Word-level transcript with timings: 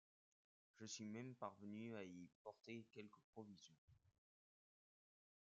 Je 0.79 0.85
suis 0.87 1.05
même 1.05 1.35
parvenu 1.35 1.95
à 1.95 2.03
y 2.03 2.27
porter 2.41 2.87
quelques 2.91 3.21
provisions. 3.33 3.77